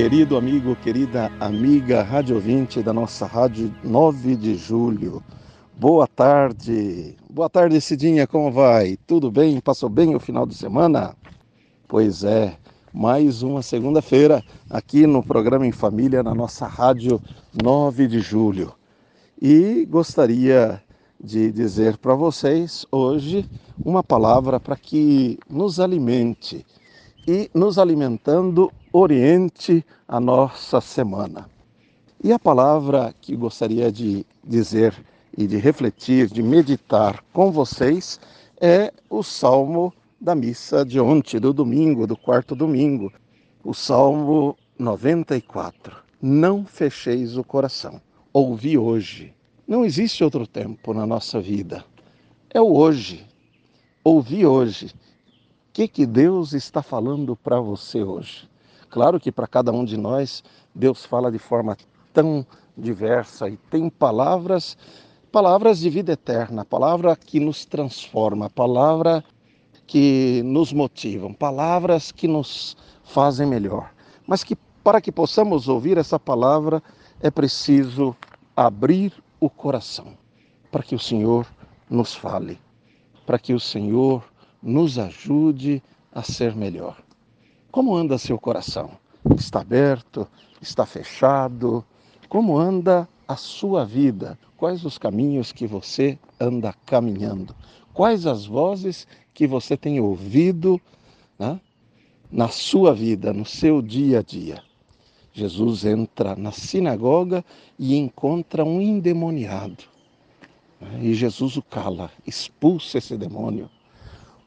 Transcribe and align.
Querido 0.00 0.36
amigo, 0.36 0.76
querida 0.76 1.28
amiga, 1.40 2.04
rádio 2.04 2.36
ouvinte 2.36 2.80
da 2.84 2.92
nossa 2.92 3.26
rádio 3.26 3.74
9 3.82 4.36
de 4.36 4.54
julho. 4.54 5.20
Boa 5.76 6.06
tarde. 6.06 7.16
Boa 7.28 7.50
tarde, 7.50 7.80
Cidinha, 7.80 8.24
como 8.24 8.52
vai? 8.52 8.96
Tudo 9.08 9.28
bem? 9.28 9.60
Passou 9.60 9.88
bem 9.88 10.14
o 10.14 10.20
final 10.20 10.46
de 10.46 10.54
semana? 10.54 11.16
Pois 11.88 12.22
é, 12.22 12.56
mais 12.94 13.42
uma 13.42 13.60
segunda-feira 13.60 14.40
aqui 14.70 15.04
no 15.04 15.20
programa 15.20 15.66
Em 15.66 15.72
Família, 15.72 16.22
na 16.22 16.32
nossa 16.32 16.68
rádio 16.68 17.20
9 17.60 18.06
de 18.06 18.20
julho. 18.20 18.72
E 19.42 19.84
gostaria 19.90 20.80
de 21.20 21.50
dizer 21.50 21.96
para 21.96 22.14
vocês 22.14 22.86
hoje 22.92 23.44
uma 23.84 24.04
palavra 24.04 24.60
para 24.60 24.76
que 24.76 25.40
nos 25.50 25.80
alimente 25.80 26.64
e 27.26 27.50
nos 27.52 27.80
alimentando 27.80 28.70
oriente 28.92 29.84
a 30.06 30.20
nossa 30.20 30.80
semana. 30.80 31.48
E 32.22 32.32
a 32.32 32.38
palavra 32.38 33.14
que 33.20 33.36
gostaria 33.36 33.92
de 33.92 34.26
dizer 34.42 34.94
e 35.36 35.46
de 35.46 35.56
refletir, 35.56 36.28
de 36.28 36.42
meditar 36.42 37.22
com 37.32 37.52
vocês 37.52 38.18
é 38.60 38.92
o 39.08 39.22
salmo 39.22 39.92
da 40.20 40.34
missa 40.34 40.84
de 40.84 40.98
ontem, 40.98 41.38
do 41.38 41.52
domingo, 41.52 42.06
do 42.06 42.16
quarto 42.16 42.56
domingo, 42.56 43.12
o 43.62 43.72
salmo 43.72 44.56
94. 44.78 45.96
Não 46.20 46.64
fecheis 46.64 47.36
o 47.36 47.44
coração. 47.44 48.00
Ouvi 48.32 48.76
hoje. 48.76 49.32
Não 49.66 49.84
existe 49.84 50.24
outro 50.24 50.46
tempo 50.46 50.92
na 50.92 51.06
nossa 51.06 51.40
vida. 51.40 51.84
É 52.50 52.60
o 52.60 52.76
hoje. 52.76 53.24
Ouvi 54.02 54.44
hoje. 54.44 54.86
O 54.86 55.72
que, 55.72 55.86
que 55.86 56.06
Deus 56.06 56.52
está 56.52 56.82
falando 56.82 57.36
para 57.36 57.60
você 57.60 58.02
hoje? 58.02 58.48
Claro 58.90 59.20
que 59.20 59.30
para 59.30 59.46
cada 59.46 59.70
um 59.70 59.84
de 59.84 59.96
nós, 59.96 60.42
Deus 60.74 61.04
fala 61.04 61.30
de 61.30 61.38
forma 61.38 61.76
tão 62.12 62.46
diversa 62.76 63.48
e 63.48 63.56
tem 63.70 63.90
palavras, 63.90 64.76
palavras 65.30 65.78
de 65.78 65.90
vida 65.90 66.12
eterna, 66.12 66.64
palavra 66.64 67.14
que 67.16 67.38
nos 67.38 67.64
transforma, 67.64 68.48
palavra 68.48 69.22
que 69.86 70.42
nos 70.44 70.72
motivam, 70.72 71.32
palavras 71.32 72.12
que 72.12 72.28
nos 72.28 72.76
fazem 73.04 73.46
melhor. 73.46 73.90
Mas 74.26 74.44
que 74.44 74.56
para 74.82 75.00
que 75.00 75.12
possamos 75.12 75.68
ouvir 75.68 75.98
essa 75.98 76.18
palavra 76.18 76.82
é 77.20 77.30
preciso 77.30 78.16
abrir 78.56 79.12
o 79.40 79.50
coração, 79.50 80.16
para 80.70 80.82
que 80.82 80.94
o 80.94 80.98
Senhor 80.98 81.46
nos 81.90 82.14
fale, 82.14 82.58
para 83.26 83.38
que 83.38 83.52
o 83.52 83.60
Senhor 83.60 84.24
nos 84.62 84.98
ajude 84.98 85.82
a 86.12 86.22
ser 86.22 86.54
melhor. 86.54 86.96
Como 87.70 87.94
anda 87.94 88.16
seu 88.16 88.38
coração? 88.38 88.92
Está 89.36 89.60
aberto? 89.60 90.26
Está 90.60 90.86
fechado? 90.86 91.84
Como 92.26 92.56
anda 92.56 93.06
a 93.26 93.36
sua 93.36 93.84
vida? 93.84 94.38
Quais 94.56 94.86
os 94.86 94.96
caminhos 94.96 95.52
que 95.52 95.66
você 95.66 96.18
anda 96.40 96.74
caminhando? 96.86 97.54
Quais 97.92 98.26
as 98.26 98.46
vozes 98.46 99.06
que 99.34 99.46
você 99.46 99.76
tem 99.76 100.00
ouvido 100.00 100.80
né, 101.38 101.60
na 102.32 102.48
sua 102.48 102.94
vida, 102.94 103.34
no 103.34 103.44
seu 103.44 103.82
dia 103.82 104.20
a 104.20 104.22
dia? 104.22 104.62
Jesus 105.34 105.84
entra 105.84 106.34
na 106.34 106.52
sinagoga 106.52 107.44
e 107.78 107.96
encontra 107.96 108.64
um 108.64 108.80
endemoniado. 108.80 109.84
Né, 110.80 111.00
e 111.02 111.12
Jesus 111.12 111.58
o 111.58 111.62
cala, 111.62 112.10
expulsa 112.26 112.96
esse 112.96 113.14
demônio. 113.14 113.68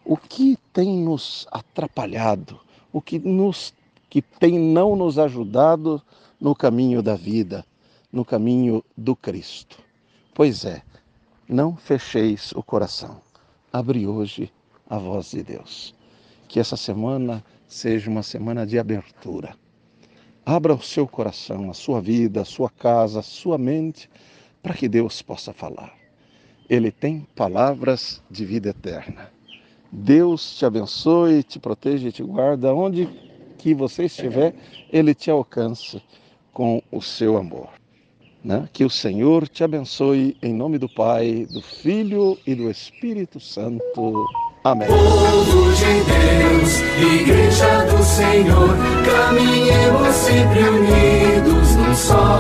O 0.03 0.17
que 0.17 0.57
tem 0.73 0.97
nos 0.97 1.47
atrapalhado? 1.51 2.59
O 2.91 3.01
que, 3.01 3.19
nos, 3.19 3.73
que 4.09 4.21
tem 4.21 4.59
não 4.59 4.95
nos 4.95 5.17
ajudado 5.17 6.01
no 6.39 6.55
caminho 6.55 7.01
da 7.01 7.15
vida, 7.15 7.65
no 8.11 8.25
caminho 8.25 8.83
do 8.97 9.15
Cristo. 9.15 9.77
Pois 10.33 10.65
é, 10.65 10.81
não 11.47 11.75
fecheis 11.75 12.51
o 12.53 12.63
coração. 12.63 13.21
Abre 13.71 14.07
hoje 14.07 14.51
a 14.89 14.97
voz 14.97 15.31
de 15.31 15.43
Deus. 15.43 15.95
Que 16.47 16.59
essa 16.59 16.75
semana 16.75 17.43
seja 17.67 18.09
uma 18.09 18.23
semana 18.23 18.65
de 18.65 18.77
abertura. 18.77 19.55
Abra 20.45 20.73
o 20.73 20.81
seu 20.81 21.07
coração, 21.07 21.69
a 21.69 21.73
sua 21.73 22.01
vida, 22.01 22.41
a 22.41 22.45
sua 22.45 22.69
casa, 22.69 23.19
a 23.19 23.23
sua 23.23 23.57
mente, 23.57 24.09
para 24.61 24.73
que 24.73 24.89
Deus 24.89 25.21
possa 25.21 25.53
falar. 25.53 25.93
Ele 26.69 26.91
tem 26.91 27.27
palavras 27.35 28.21
de 28.29 28.45
vida 28.45 28.69
eterna. 28.69 29.31
Deus 29.91 30.55
te 30.57 30.65
abençoe, 30.65 31.43
te 31.43 31.59
proteja 31.59 32.07
e 32.07 32.11
te 32.11 32.23
guarda. 32.23 32.73
Onde 32.73 33.09
que 33.57 33.73
você 33.73 34.05
estiver, 34.05 34.55
Ele 34.91 35.13
te 35.13 35.29
alcance 35.29 36.01
com 36.53 36.81
o 36.91 37.01
seu 37.01 37.37
amor. 37.37 37.69
Né? 38.43 38.67
Que 38.73 38.83
o 38.83 38.89
Senhor 38.89 39.47
te 39.47 39.63
abençoe 39.63 40.35
em 40.41 40.53
nome 40.53 40.77
do 40.77 40.89
Pai, 40.89 41.45
do 41.51 41.61
Filho 41.61 42.37
e 42.47 42.55
do 42.55 42.71
Espírito 42.71 43.39
Santo. 43.39 44.25
Amém. 44.63 44.87
Povo 44.87 45.71
de 45.73 46.03
Deus, 46.05 46.79
Igreja 47.21 47.85
do 47.85 48.03
Senhor, 48.03 48.69
caminhemos 49.05 50.15
sempre 50.15 50.59
unidos 50.59 51.75
num 51.75 51.95
só. 51.95 52.30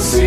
sim 0.00 0.23